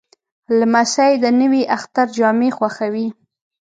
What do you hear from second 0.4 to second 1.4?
لمسی د